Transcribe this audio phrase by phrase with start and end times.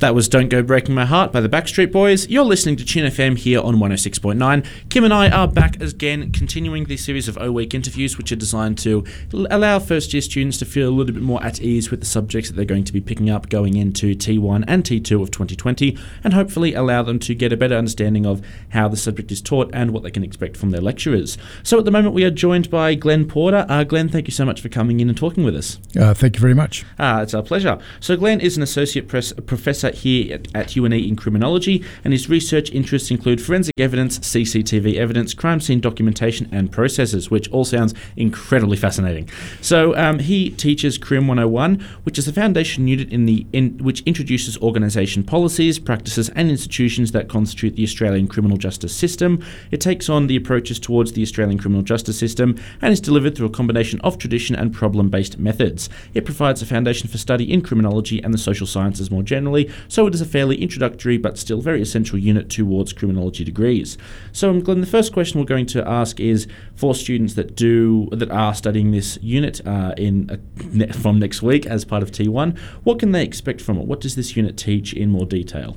[0.00, 2.28] That was Don't Go Breaking My Heart by the Backstreet Boys.
[2.28, 4.66] You're listening to Tune FM here on 106.9.
[4.90, 8.36] Kim and I are back again, continuing the series of O Week interviews, which are
[8.36, 12.00] designed to allow first year students to feel a little bit more at ease with
[12.00, 15.30] the subjects that they're going to be picking up going into T1 and T2 of
[15.30, 19.40] 2020, and hopefully allow them to get a better understanding of how the subject is
[19.40, 21.38] taught and what they can expect from their lecturers.
[21.62, 23.64] So at the moment, we are joined by Glenn Porter.
[23.66, 25.78] Uh, Glenn, thank you so much for coming in and talking with us.
[25.98, 26.84] Uh, thank you very much.
[26.98, 27.78] Uh, it's our pleasure.
[27.98, 32.28] So, Glenn is an associate press, professor here at, at UNE in criminology, and his
[32.28, 37.94] research interests include forensic evidence, CCTV evidence, crime scene documentation, and processes, which all sounds
[38.16, 39.28] incredibly fascinating.
[39.60, 44.02] So, um, he teaches Crim 101, which is a foundation unit in the in, which
[44.02, 49.42] introduces organisation policies, practices, and institutions that constitute the Australian criminal justice system.
[49.70, 53.46] It takes on the approaches towards the Australian criminal justice system and is delivered through
[53.46, 55.88] a combination of tradition and problem-based methods.
[56.14, 60.06] It provides a foundation for study in criminology and the social sciences more generally, so
[60.06, 63.96] it is a fairly introductory but still very essential unit towards criminology degrees.
[64.32, 68.08] So, um, Glenn, the first question we're going to ask is for students that do
[68.12, 72.56] that are studying this unit uh, in uh, from next week as part of T1,
[72.84, 73.86] what can they expect from it?
[73.86, 75.76] What does this unit teach in more detail?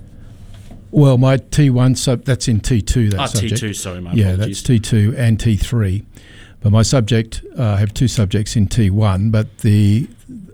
[0.92, 3.12] Well, my T1 sub that's in T2.
[3.12, 3.62] That Ah, subject.
[3.62, 4.64] T2, sorry, my yeah, apologies.
[4.64, 6.04] that's T2 and T3.
[6.62, 10.10] But my subject, uh, I have two subjects in T1, but the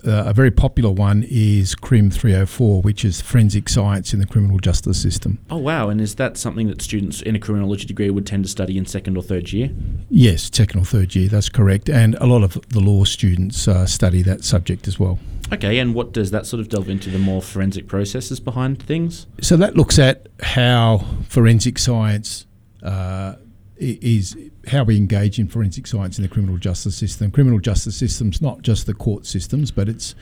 [0.07, 4.59] uh, a very popular one is CRIM 304, which is forensic science in the criminal
[4.59, 5.39] justice system.
[5.49, 5.89] Oh wow!
[5.89, 8.85] And is that something that students in a criminology degree would tend to study in
[8.85, 9.71] second or third year?
[10.09, 11.89] Yes, second or third year, that's correct.
[11.89, 15.19] And a lot of the law students uh, study that subject as well.
[15.51, 19.27] Okay, and what does that sort of delve into the more forensic processes behind things?
[19.41, 22.45] So that looks at how forensic science
[22.83, 23.35] uh,
[23.77, 27.31] is how we engage in forensic science in the criminal justice system.
[27.31, 30.15] Criminal justice systems, not just the court systems, but it's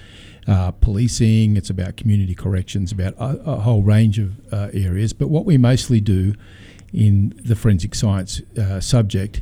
[0.47, 1.55] uh, policing.
[1.55, 5.13] It's about community corrections, about a, a whole range of uh, areas.
[5.13, 6.33] But what we mostly do
[6.91, 9.41] in the forensic science uh, subject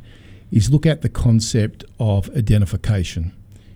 [0.51, 3.33] is look at the concept of identification.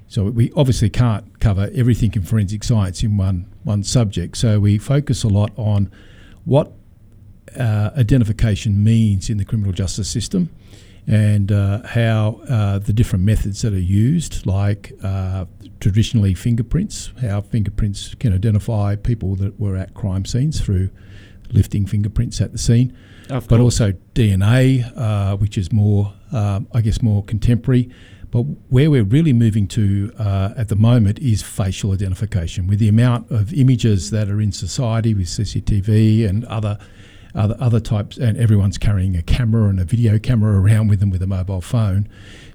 [0.08, 4.38] So we obviously can't cover everything in forensic science in one one subject.
[4.38, 5.92] So we focus a lot on
[6.46, 6.72] what
[7.60, 10.50] uh, identification means in the criminal justice system
[11.08, 15.46] and uh, how uh, the different methods that are used, like uh,
[15.80, 20.90] traditionally fingerprints, how fingerprints can identify people that were at crime scenes through
[21.52, 22.92] lifting fingerprints at the scene
[23.30, 23.80] Of but course.
[23.80, 27.90] also DNA, uh, which is more, um, I guess, more contemporary.
[28.32, 32.68] But where we're really moving to uh, at the moment is facial identification.
[32.68, 36.78] With the amount of images that are in society with CCTV and other
[37.36, 41.10] other, other types, and everyone's carrying a camera and a video camera around with them
[41.10, 42.08] with a mobile phone.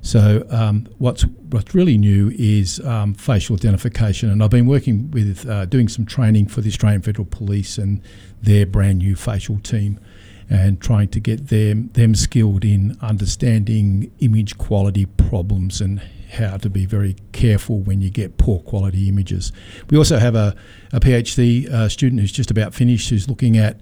[0.02, 5.48] So um, what's what's really new is um, facial identification, and I've been working with
[5.48, 8.00] uh, doing some training for the Australian Federal Police and
[8.42, 10.00] their brand new facial team
[10.48, 16.02] and trying to get them them skilled in understanding image quality problems and
[16.32, 19.52] how to be very careful when you get poor quality images.
[19.90, 20.54] We also have a,
[20.92, 23.80] a PhD uh, student who's just about finished who's looking at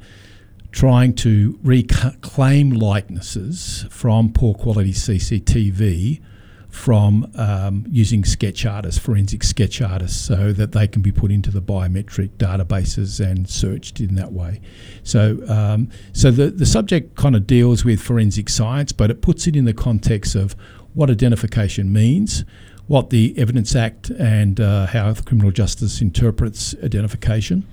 [0.70, 6.20] trying to reclaim likenesses from poor quality CCTV
[6.68, 11.50] from um, using sketch artists, forensic sketch artists, so that they can be put into
[11.50, 14.60] the biometric databases and searched in that way.
[15.02, 19.46] So, um, so the, the subject kind of deals with forensic science, but it puts
[19.46, 20.54] it in the context of
[20.94, 22.44] what identification means,
[22.86, 27.66] what the Evidence Act and uh, how the criminal justice interprets identification,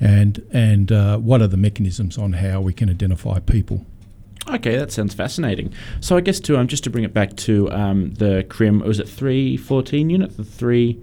[0.00, 3.84] and and uh, what are the mechanisms on how we can identify people.
[4.48, 5.72] Okay, that sounds fascinating.
[6.00, 8.98] So I guess to um, just to bring it back to um, the crim, was
[8.98, 10.36] it three fourteen unit?
[10.36, 10.98] The three,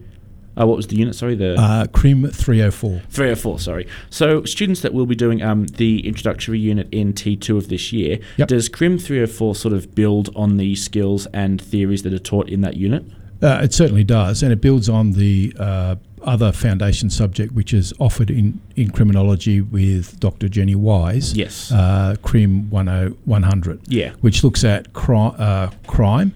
[0.59, 1.13] uh, what was the unit?
[1.15, 3.01] Sorry, the Uh, CRIM 304.
[3.09, 3.59] 304.
[3.59, 3.87] Sorry.
[4.09, 7.93] So students that will be doing um, the introductory unit in T two of this
[7.93, 8.47] year, Yep.
[8.47, 12.61] does crim 304 sort of build on the skills and theories that are taught in
[12.61, 13.05] that unit?
[13.41, 17.93] Uh, it certainly does, and it builds on the uh, other foundation subject which is
[17.99, 20.49] offered in, in criminology with Dr.
[20.49, 21.35] Jenny Wise.
[21.35, 21.71] Yes.
[21.71, 23.81] Uh, CRIM 10 100.
[23.87, 24.11] Yeah.
[24.21, 26.33] Which looks at cri- uh, crime.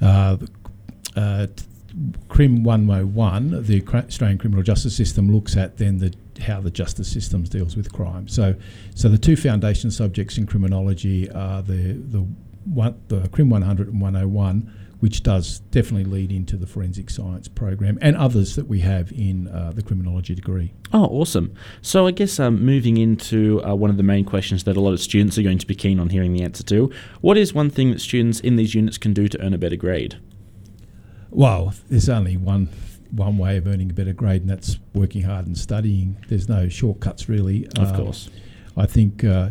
[0.00, 0.38] Uh,
[1.16, 1.46] uh,
[2.28, 7.42] CRIM 101, the Australian criminal justice system, looks at then the how the justice system
[7.42, 8.28] deals with crime.
[8.28, 8.54] So,
[8.94, 12.24] so the two foundation subjects in criminology are the the
[12.64, 17.98] one, the CRIM 100 and 101, which does definitely lead into the forensic science program
[18.02, 20.72] and others that we have in uh, the criminology degree.
[20.92, 21.54] Oh, awesome.
[21.82, 24.92] So I guess um, moving into uh, one of the main questions that a lot
[24.92, 26.90] of students are going to be keen on hearing the answer to,
[27.20, 29.76] what is one thing that students in these units can do to earn a better
[29.76, 30.18] grade?
[31.30, 32.68] Well, there's only one
[33.10, 36.22] one way of earning a better grade, and that's working hard and studying.
[36.28, 37.66] There's no shortcuts really.
[37.78, 38.30] Of um, course.
[38.76, 39.50] I think uh,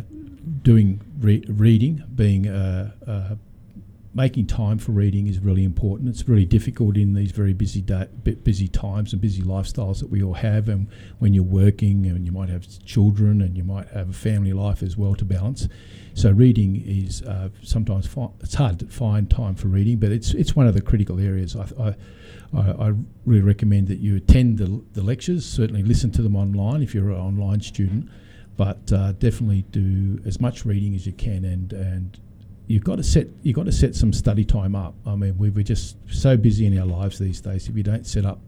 [0.62, 3.34] doing re- reading, being uh, uh,
[4.18, 6.08] making time for reading is really important.
[6.08, 8.06] It's really difficult in these very busy da-
[8.42, 10.68] busy times and busy lifestyles that we all have.
[10.68, 10.88] And
[11.20, 14.82] when you're working, and you might have children, and you might have a family life
[14.82, 15.68] as well to balance.
[16.14, 20.34] So reading is uh, sometimes fi- it's hard to find time for reading, but it's
[20.34, 21.54] it's one of the critical areas.
[21.54, 21.94] I,
[22.52, 22.94] I, I
[23.24, 25.46] really recommend that you attend the, the lectures.
[25.46, 28.10] Certainly, listen to them online if you're an online student
[28.56, 32.18] but uh, definitely do as much reading as you can and and
[32.68, 34.94] you've got to set you've got to set some study time up.
[35.04, 37.68] I mean, we, we're just so busy in our lives these days.
[37.68, 38.40] If you don't set up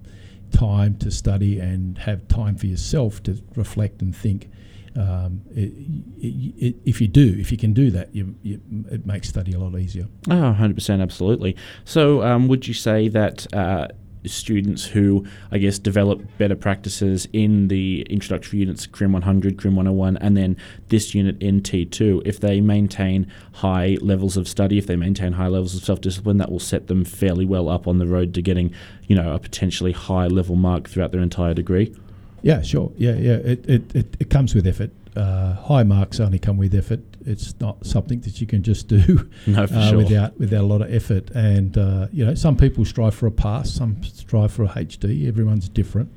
[0.52, 4.50] time to study and have time for yourself to reflect and think,
[4.96, 5.72] um, it,
[6.18, 9.52] it, it, if you do, if you can do that, you, you, it makes study
[9.52, 10.08] a lot easier.
[10.28, 11.56] Oh, 100%, absolutely.
[11.84, 13.88] So, um, would you say that uh,
[14.26, 20.16] students who, I guess, develop better practices in the introductory units, CRIM 100, CRIM 101,
[20.18, 20.56] and then
[20.88, 25.48] this unit in T2, if they maintain high levels of study, if they maintain high
[25.48, 28.42] levels of self discipline, that will set them fairly well up on the road to
[28.42, 28.74] getting,
[29.06, 31.94] you know, a potentially high level mark throughout their entire degree.
[32.42, 32.92] Yeah, sure.
[32.96, 33.36] Yeah, yeah.
[33.36, 34.90] It, it, it, it comes with effort.
[35.14, 37.00] Uh, high marks only come with effort.
[37.26, 39.98] It's not something that you can just do no, uh, sure.
[39.98, 41.30] without without a lot of effort.
[41.30, 45.28] And uh, you know, some people strive for a pass, some strive for a HD.
[45.28, 46.10] Everyone's different,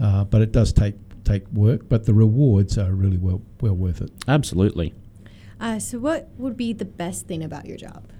[0.00, 1.88] uh, but it does take take work.
[1.88, 4.10] But the rewards are really well well worth it.
[4.26, 4.94] Absolutely.
[5.60, 8.10] Uh, so, what would be the best thing about your job?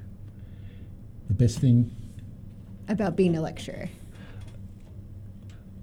[1.29, 1.95] The best thing
[2.89, 3.89] about being a lecturer.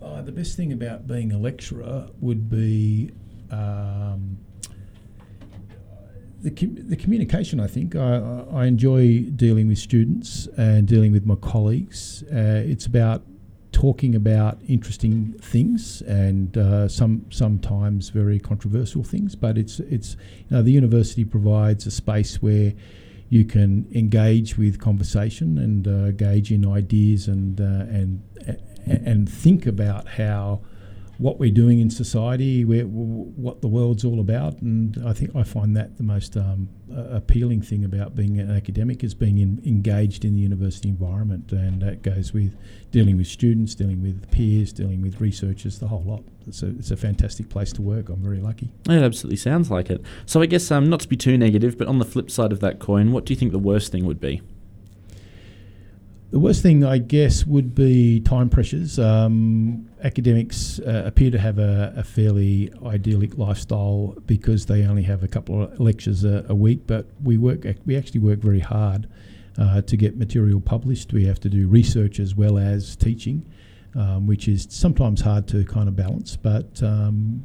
[0.02, 3.12] Uh, the best thing about being a lecturer would be
[3.52, 4.38] um,
[6.44, 7.96] the, com- the communication, I think.
[7.96, 12.24] I, I enjoy dealing with students and dealing with my colleagues.
[12.32, 13.24] Uh, it's about
[13.72, 20.16] talking about interesting things and uh, some sometimes very controversial things, but it's it's
[20.50, 22.74] you know the university provides a space where
[23.30, 28.22] you can engage with conversation and uh, engage in ideas and uh, and
[28.86, 30.62] and think about how
[31.24, 35.44] what we're doing in society, where, what the world's all about, and I think I
[35.44, 40.26] find that the most um, appealing thing about being an academic is being in, engaged
[40.26, 42.58] in the university environment, and that goes with
[42.92, 46.24] dealing with students, dealing with peers, dealing with researchers, the whole lot.
[46.46, 48.10] It's a, it's a fantastic place to work.
[48.10, 48.74] I'm very lucky.
[48.90, 50.02] It absolutely sounds like it.
[50.26, 52.60] So I guess um, not to be too negative, but on the flip side of
[52.60, 54.42] that coin, what do you think the worst thing would be?
[56.34, 58.98] The worst thing, I guess, would be time pressures.
[58.98, 65.22] Um, academics uh, appear to have a, a, fairly idyllic lifestyle because they only have
[65.22, 66.88] a couple of lectures a, a week.
[66.88, 69.08] But we work, we actually work very hard
[69.60, 71.14] uh, to get material published.
[71.14, 73.46] We have to do research as well as teaching,
[73.96, 76.36] um, which is sometimes hard to kind of balance.
[76.36, 77.44] But um,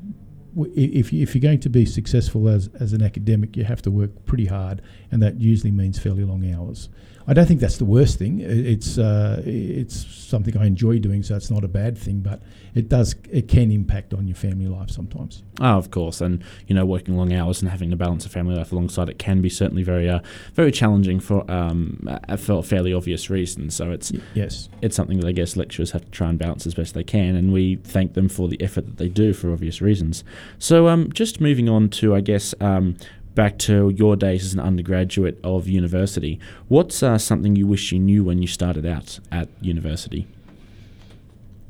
[0.75, 3.91] if, you, if you're going to be successful as, as an academic, you have to
[3.91, 4.81] work pretty hard,
[5.11, 6.89] and that usually means fairly long hours.
[7.29, 8.41] I don't think that's the worst thing.
[8.41, 12.21] It's uh, it's something I enjoy doing, so it's not a bad thing.
[12.21, 12.41] But
[12.75, 15.43] it does it can impact on your family life sometimes.
[15.61, 18.55] Oh, of course, and you know, working long hours and having to balance a family
[18.55, 20.21] life alongside it can be certainly very uh,
[20.55, 22.09] very challenging for um,
[22.39, 23.75] for fairly obvious reasons.
[23.75, 26.73] So it's yes, it's something that I guess lecturers have to try and balance as
[26.73, 29.83] best they can, and we thank them for the effort that they do for obvious
[29.83, 30.25] reasons.
[30.59, 32.97] So um, just moving on to I guess um,
[33.39, 37.99] back to your days as an undergraduate of university, what's uh, something you wish you
[38.01, 40.27] knew when you started out at university?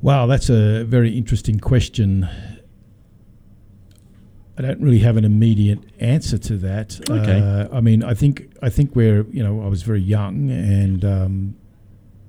[0.01, 2.27] Wow, that's a very interesting question.
[4.57, 7.01] I don't really have an immediate answer to that.
[7.11, 7.39] Okay.
[7.39, 11.05] Uh, I mean, I think I think we're you know I was very young and
[11.05, 11.55] um,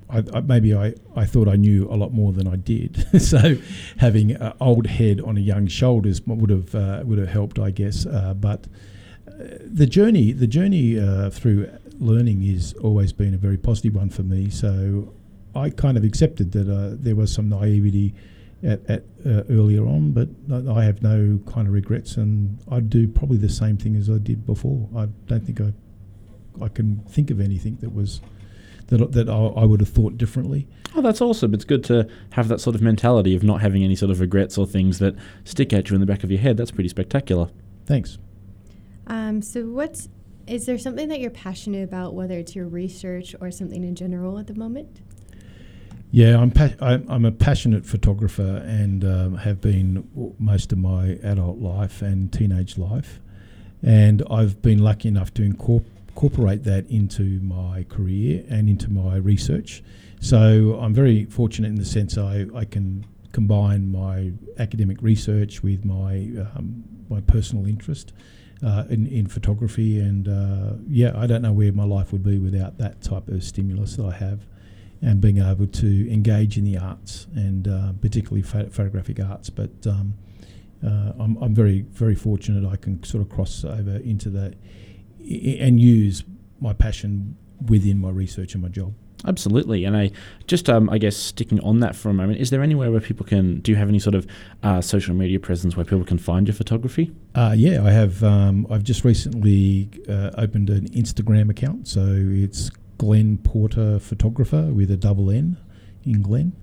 [0.10, 3.08] I, I, maybe I, I thought I knew a lot more than I did.
[3.22, 3.56] so
[4.00, 7.72] having an old head on a young shoulders would have uh, would have helped, I
[7.72, 8.06] guess.
[8.06, 8.68] Uh, but
[9.40, 11.70] the journey, the journey uh, through
[12.00, 14.50] learning has always been a very positive one for me.
[14.50, 15.14] So
[15.56, 18.14] I kind of accepted that uh, there was some naivety
[18.64, 20.30] at, at uh, earlier on, but
[20.70, 24.18] I have no kind of regrets, and I'd do probably the same thing as I
[24.18, 24.90] did before.
[24.96, 25.74] I don't think I
[26.62, 28.20] I can think of anything that was
[28.88, 30.68] that that I, I would have thought differently.
[30.96, 31.54] Oh, that's awesome!
[31.54, 34.58] It's good to have that sort of mentality of not having any sort of regrets
[34.58, 35.16] or things that
[35.46, 36.58] stick at you in the back of your head.
[36.58, 37.50] That's pretty spectacular.
[37.86, 38.18] Thanks.
[39.10, 40.08] Um, so, what's
[40.48, 44.40] is there something that you're passionate about, whether it's your research or something in general
[44.40, 45.02] at the moment?
[46.12, 50.08] Yeah, I'm pa- I'm a passionate photographer and um, have been
[50.40, 53.20] most of my adult life and teenage life,
[53.84, 59.16] and I've been lucky enough to incorporate incorporate that into my career and into my
[59.16, 59.82] research.
[60.20, 65.86] So I'm very fortunate in the sense I, I can combine my academic research with
[65.86, 68.12] my um, my personal interest
[68.66, 70.00] uh, in, in photography.
[70.00, 73.44] And uh, yeah, I don't know where my life would be without that type of
[73.44, 74.42] stimulus that I have
[75.02, 79.50] and being able to engage in the arts and uh, particularly pho- photographic arts.
[79.50, 80.16] But um,
[80.86, 84.56] uh, I'm, I'm very, very fortunate I can sort of cross over into that
[85.22, 86.24] I- and use
[86.60, 88.94] my passion within my research and my job.
[89.26, 90.12] Absolutely, and I
[90.48, 92.40] just, um, I guess, sticking on that for a moment.
[92.40, 93.60] Is there anywhere where people can?
[93.60, 94.26] Do you have any sort of
[94.64, 97.12] uh, social media presence where people can find your photography?
[97.36, 98.24] Uh, yeah, I have.
[98.24, 104.90] Um, I've just recently uh, opened an Instagram account, so it's Glenn Porter Photographer with
[104.90, 105.58] a double N
[106.06, 106.54] in Glenn,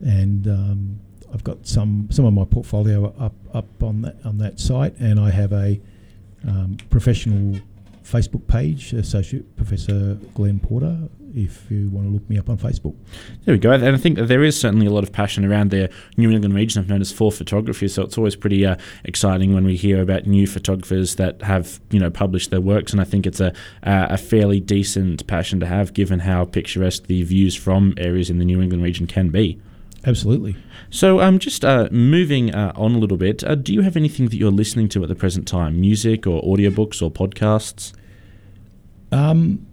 [0.00, 1.00] and um,
[1.32, 5.20] I've got some some of my portfolio up up on that on that site, and
[5.20, 5.80] I have a
[6.46, 7.60] um, professional
[8.02, 11.08] Facebook page, Associate Professor Glenn Porter.
[11.34, 12.94] If you want to look me up on Facebook,
[13.44, 13.72] There we go.
[13.72, 16.54] And I think that there is certainly a lot of passion around the New England
[16.54, 17.88] region I've noticed for photography.
[17.88, 21.98] So it's always pretty uh, exciting when we hear about new photographers that have you
[21.98, 22.92] know published their works.
[22.92, 27.08] And I think it's a uh, a fairly decent passion to have, given how picturesque
[27.08, 29.60] the views from areas in the New England region can be.
[30.06, 30.56] absolutely.
[30.90, 34.28] So, um, just uh, moving uh, on a little bit, uh, do you have anything
[34.28, 35.80] that you're listening to at the present time?
[35.80, 37.92] Music or audiobooks or podcasts?
[39.10, 39.66] Um,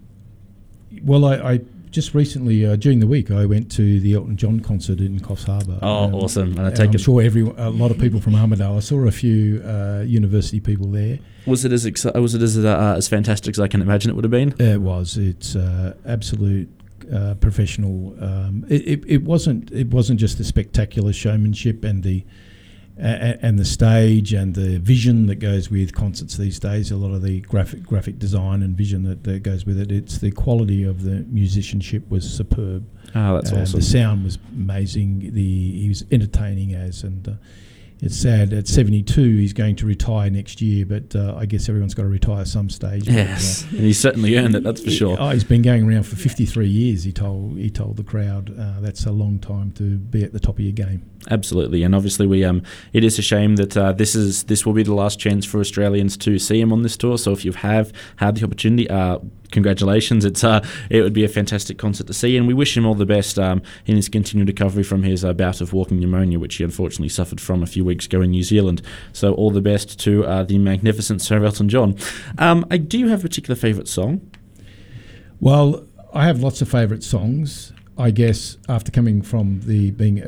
[1.03, 4.60] well, I, I just recently uh, during the week I went to the Elton John
[4.62, 5.77] concert in Coffs Harbour.
[5.81, 6.58] Oh, Um, awesome.
[6.58, 8.77] And I take I'm it, sure every a lot of people from Armidale.
[8.77, 11.20] I saw a few uh, university people there.
[11.46, 14.15] was it as exci- was it as, uh, as fantastic as I can imagine it
[14.15, 14.53] would have been?
[14.60, 15.17] It was.
[15.17, 16.70] It's uh, absolute
[17.13, 18.15] uh, professional.
[18.24, 19.70] Um, it, it, it wasn't.
[19.72, 22.24] It wasn't just the spectacular showmanship and the
[23.01, 26.91] and the stage and the vision that goes with concerts these days.
[26.91, 29.91] A lot of the graphic graphic design and vision that, that goes with it.
[29.91, 32.86] It's the quality of the musicianship was superb.
[33.15, 33.79] Oh, that's Uh, awesome.
[33.79, 35.34] The sound was amazing.
[35.34, 37.31] The he was entertaining as, and uh,
[38.01, 40.86] it's sad at 72 he's going to retire next year.
[40.86, 43.05] But uh, I guess everyone's got to retire some stage.
[43.05, 44.63] But, uh, Yes, and he certainly earned it.
[44.63, 45.17] That's for sure.
[45.20, 47.03] Oh, he's been going around for 53 years.
[47.03, 50.39] He told he told the crowd uh, that's a long time to be at the
[50.39, 51.03] top of your game.
[51.29, 54.74] Absolutely, and obviously we um, it is a shame that uh, this is this will
[54.74, 57.17] be the last chance for Australians to see him on this tour.
[57.17, 59.20] So if you have had the opportunity, uh,
[59.51, 60.25] congratulations!
[60.25, 62.96] It's uh, it would be a fantastic concert to see, and we wish him all
[62.96, 66.55] the best um, in his continued recovery from his uh, bout of walking pneumonia, which
[66.55, 68.81] he unfortunately suffered from a few weeks ago in New Zealand.
[69.13, 71.96] So all the best to uh, the magnificent Sir Elton John.
[72.38, 74.29] Um, I do you have a particular favourite song?
[75.39, 77.74] Well, I have lots of favourite songs.
[77.98, 80.20] I guess after coming from the being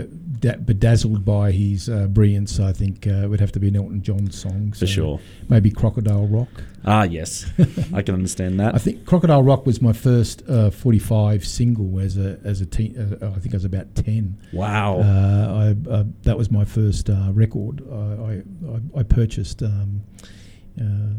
[0.43, 3.75] da- bedazzled by his uh, brilliance, I think uh, it would have to be an
[3.77, 4.73] Elton John song.
[4.73, 5.19] For sure.
[5.49, 6.49] Maybe Crocodile Rock.
[6.85, 7.49] Ah, yes,
[7.93, 8.75] I can understand that.
[8.75, 12.97] I think Crocodile Rock was my first uh, 45 single as a as a teen.
[12.97, 14.37] Uh, I think I was about 10.
[14.51, 14.99] wow.
[14.99, 17.81] Uh, I, uh, that was my first uh, record.
[17.89, 18.41] I,
[18.97, 19.63] I, I- purchased.
[19.63, 20.01] Um,
[20.79, 21.13] uh,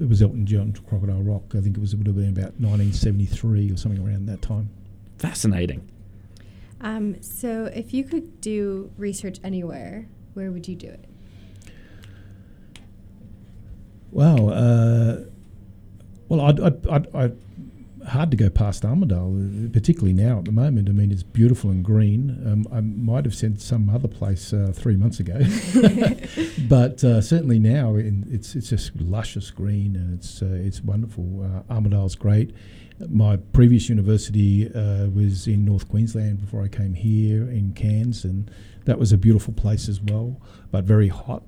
[0.00, 1.54] it was Elton John Crocodile Rock.
[1.56, 4.70] I think it was it would have been about 1973 or something around that time.
[5.18, 5.80] Fascinating.
[6.80, 11.04] Um, so, if you could do research anywhere, where would you do it?
[14.10, 14.48] Wow.
[14.48, 15.24] Uh,
[16.28, 17.38] well, I'd, I'd, I'd, I'd
[18.08, 20.88] hard to go past Armidale, uh, particularly now at the moment.
[20.88, 22.30] I mean, it's beautiful and green.
[22.46, 25.38] Um, I might have said some other place uh, three months ago,
[26.68, 31.44] but uh, certainly now in, it's it's just luscious green and it's uh, it's wonderful.
[31.44, 32.54] Uh, Armidale's great.
[33.08, 38.50] My previous university uh, was in North Queensland before I came here in Cairns, and
[38.86, 40.40] that was a beautiful place as well,
[40.70, 41.42] but very hot.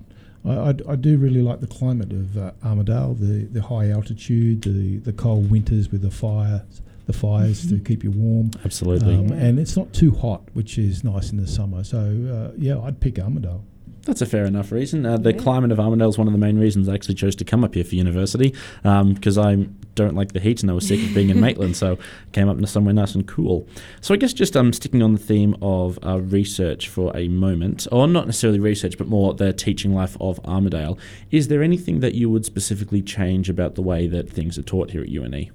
[0.44, 4.62] I, I, I do really like the climate of uh, Armidale, the, the high altitude,
[4.62, 6.64] the, the cold winters with the fire,
[7.06, 9.14] the fires to keep you warm, Absolutely.
[9.16, 11.82] um, and it's not too hot, which is nice in the summer.
[11.82, 13.62] So uh, yeah, I'd pick Armidale.
[14.06, 15.04] That's a fair enough reason.
[15.04, 15.38] Uh, the Yeah.
[15.38, 17.74] climate of Armidale is one of the main reasons I actually chose to come up
[17.74, 21.28] here for university because I don't like the heat and I was sick of being
[21.28, 21.98] in Maitland, so
[22.32, 23.68] came up to somewhere nice and cool.
[24.00, 27.86] So I guess just um, sticking on the theme of uh, research for a moment,
[27.92, 30.96] or not necessarily research, but more the teaching life of Armidale,
[31.30, 34.92] is there anything that you would specifically change about the way that things are taught
[34.92, 35.50] here at UNE?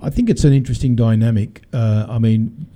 [0.00, 1.62] I think it's an interesting dynamic.
[1.72, 2.66] Uh, I mean,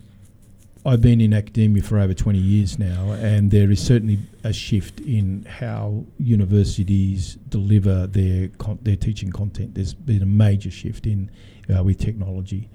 [0.85, 4.99] I've been in academia for over 20 years now, and there is certainly a shift
[5.01, 9.77] in how universities deliver their con- their teaching content.
[9.77, 11.31] There's been a major shift in
[11.75, 12.69] uh, with technology.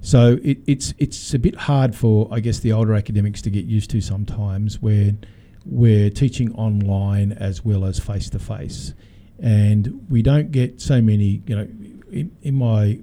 [0.00, 3.66] So it, it's it's a bit hard for I guess the older academics to get
[3.66, 5.12] used to sometimes where
[5.66, 8.94] we're teaching online as well as face to face,
[9.38, 11.68] and we don't get so many you know
[12.10, 12.98] in, in my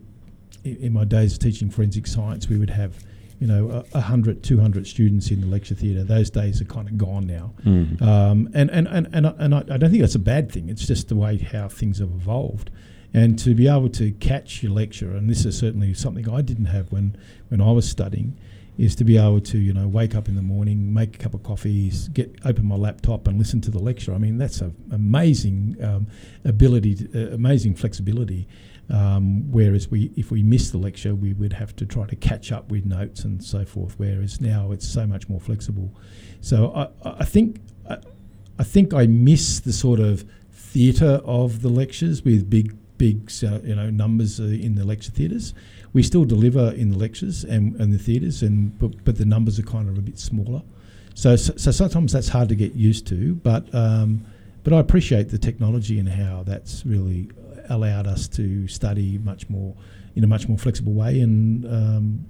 [0.63, 2.95] in my days of teaching forensic science, we would have
[3.39, 6.03] you know, 100, 200 students in the lecture theatre.
[6.03, 7.53] Those days are kind of gone now.
[7.63, 8.01] Mm.
[8.01, 10.67] Um, and and, and, and, and I, I, don't think that's a bad thing.
[10.67, 12.69] It's just the way how things have evolved.
[13.13, 16.65] And to be able to catch your lecture, and this is certainly something I didn't
[16.65, 17.17] have when,
[17.48, 18.38] when I was studying,
[18.77, 21.34] is to be able to, you know, wake up in the morning, make a cup
[21.34, 24.13] of coffee, get open my laptop and listen to the lecture.
[24.13, 26.08] I mean, that's an amazing um,
[26.46, 28.48] ability, to, uh, amazing flexibility.
[28.89, 32.51] Um, whereas we, if we miss the lecture, we would have to try to catch
[32.51, 33.93] up with notes and so forth.
[33.98, 35.93] Whereas now it's so much more flexible.
[36.41, 36.88] So I,
[37.22, 37.98] I think I,
[38.58, 43.60] I think I miss the sort of theatre of the lectures with big big uh,
[43.63, 45.53] you know numbers uh, in the lecture theatres.
[45.93, 49.58] We still deliver in the lectures and, and the theatres, and but, but the numbers
[49.60, 50.62] are kind of a bit smaller.
[51.15, 54.25] So, so, so sometimes that's hard to get used to, but um,
[54.63, 57.29] but I appreciate the technology and how that's really
[57.69, 59.75] allowed us to study much more
[60.15, 62.25] in a much more flexible way, and um,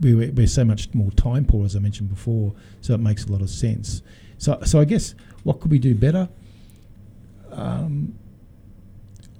[0.00, 2.54] we, we're so much more time poor, as I mentioned before.
[2.80, 4.02] So it makes a lot of sense.
[4.38, 5.14] So, so I guess
[5.44, 6.28] what could we do better?
[7.50, 8.14] Um,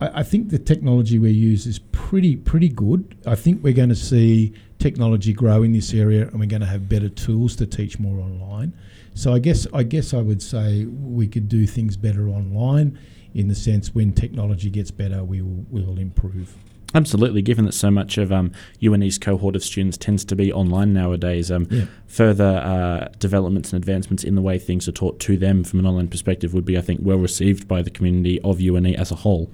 [0.01, 3.17] I, I think the technology we use is pretty pretty good.
[3.27, 6.67] I think we're going to see technology grow in this area, and we're going to
[6.67, 8.73] have better tools to teach more online.
[9.15, 12.99] So I guess I guess I would say we could do things better online
[13.37, 16.57] in the sense when technology gets better, we will, we will improve.
[16.95, 20.95] Absolutely, given that so much of um, UNE's cohort of students tends to be online
[20.95, 21.85] nowadays, um, yeah.
[22.07, 25.87] further uh, developments and advancements in the way things are taught to them from an
[25.87, 29.17] online perspective would be, I think, well received by the community of UNE as a
[29.17, 29.51] whole.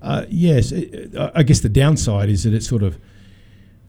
[0.00, 2.98] Uh, yes, it, I guess the downside is that it sort of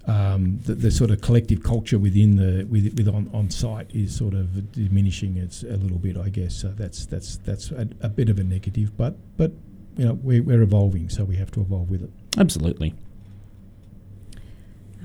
[0.06, 4.16] um, the, the, sort of collective culture within the with, with on, on site is
[4.16, 6.56] sort of diminishing it's a little bit I guess.
[6.56, 9.52] So that's that's that's a, a bit of a negative but but
[9.98, 12.12] you know we're, we're evolving so we have to evolve with it.
[12.38, 12.96] Absolutely.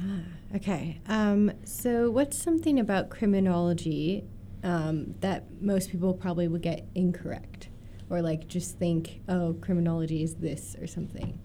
[0.01, 0.21] Ah,
[0.57, 1.01] okay.
[1.07, 4.25] Um, so what's something about criminology
[4.65, 7.69] um, that most people probably would get incorrect?
[8.11, 11.39] Or like just think oh criminology is this or something?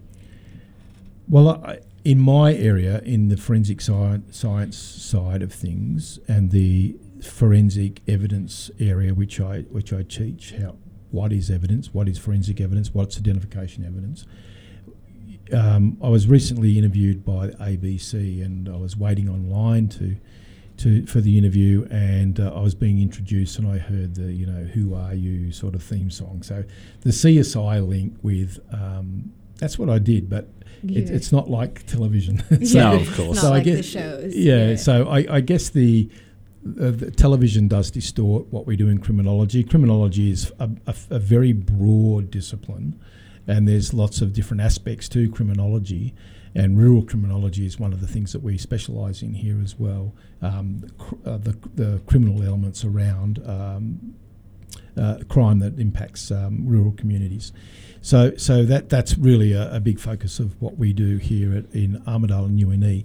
[1.28, 6.96] Well I, in my area, in the forensic science, science side of things, and the
[7.22, 10.76] forensic evidence area, which I which I teach, how
[11.10, 14.26] what is evidence, what is forensic evidence, what's identification evidence.
[15.52, 20.16] Um, I was recently interviewed by ABC, and I was waiting online to
[20.76, 24.44] to for the interview, and uh, I was being introduced, and I heard the you
[24.44, 26.42] know who are you sort of theme song.
[26.42, 26.64] So
[27.00, 29.32] the CSI link with um,
[29.64, 30.50] that's what I did, but
[30.82, 32.42] it, it's not like television.
[32.66, 33.40] so, no, of course.
[33.40, 34.36] so like I guess, shows.
[34.36, 36.10] Yeah, yeah, so I, I guess the,
[36.66, 39.64] uh, the, television does distort what we do in criminology.
[39.64, 43.00] Criminology is a, a, a, very broad discipline,
[43.46, 46.12] and there's lots of different aspects to criminology.
[46.54, 50.12] And rural criminology is one of the things that we specialise in here as well.
[50.42, 54.14] Um, cr- uh, the, the criminal elements around um,
[54.96, 57.52] uh, crime that impacts um, rural communities.
[58.00, 61.64] So, so that that's really a, a, big focus of what we do here at,
[61.72, 63.04] in Armidale and UNE.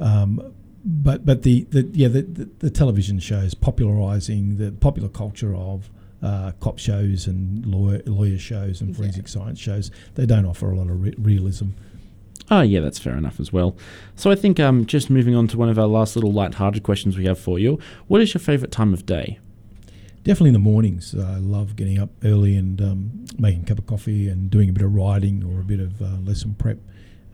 [0.00, 5.54] Um, but but the, the yeah the, the, the television shows popularising the popular culture
[5.54, 5.90] of
[6.22, 9.28] uh, cop shows and lawyer, lawyer shows and forensic yeah.
[9.28, 9.90] science shows.
[10.14, 11.70] They don't offer a lot of re- realism.
[12.50, 13.76] Oh, yeah, that's fair enough as well.
[14.16, 17.18] So I think um, just moving on to one of our last little light-hearted questions
[17.18, 17.78] we have for you.
[18.06, 19.38] What is your favourite time of day?
[20.28, 21.14] Definitely in the mornings.
[21.14, 24.68] Uh, I love getting up early and um, making a cup of coffee and doing
[24.68, 26.76] a bit of writing or a bit of uh, lesson prep.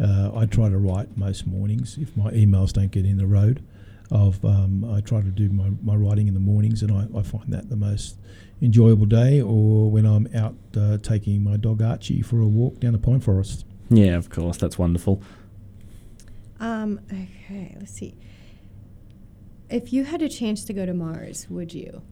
[0.00, 3.64] Uh, I try to write most mornings if my emails don't get in the road.
[4.12, 7.22] Of um, I try to do my, my writing in the mornings, and I, I
[7.22, 8.16] find that the most
[8.62, 9.40] enjoyable day.
[9.40, 13.18] Or when I'm out uh, taking my dog Archie for a walk down the pine
[13.18, 13.64] forest.
[13.90, 15.20] Yeah, of course, that's wonderful.
[16.60, 18.14] Um, okay, let's see.
[19.68, 22.02] If you had a chance to go to Mars, would you?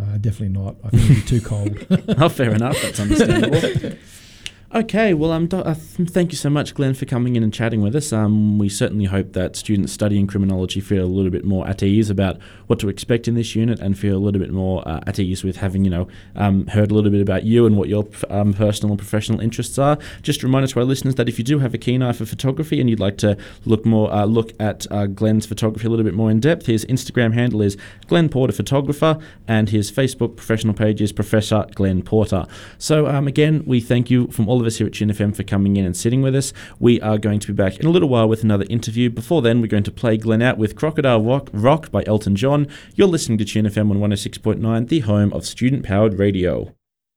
[0.00, 0.76] Uh, definitely not.
[0.84, 1.86] I think it'd be too cold.
[2.18, 2.80] oh, fair enough.
[2.80, 3.96] That's understandable.
[4.72, 8.12] Okay, well, um, thank you so much, Glenn, for coming in and chatting with us.
[8.12, 12.08] Um, we certainly hope that students studying criminology feel a little bit more at ease
[12.08, 15.18] about what to expect in this unit and feel a little bit more uh, at
[15.18, 16.06] ease with having, you know,
[16.36, 19.76] um, heard a little bit about you and what your um, personal and professional interests
[19.76, 19.98] are.
[20.22, 22.24] Just a reminder to our listeners that if you do have a keen eye for
[22.24, 26.04] photography and you'd like to look more, uh, look at uh, Glenn's photography a little
[26.04, 30.74] bit more in depth, his Instagram handle is Glenn Porter Photographer and his Facebook professional
[30.74, 32.46] page is Professor Glenn Porter.
[32.78, 35.34] So, um, again, we thank you from all all of us here at Tune FM
[35.34, 36.52] for coming in and sitting with us.
[36.78, 39.08] We are going to be back in a little while with another interview.
[39.08, 42.68] Before then, we're going to play Glenn out with Crocodile Rock, Rock by Elton John.
[42.94, 46.74] You're listening to Tune FM on 106.9, the home of student powered radio.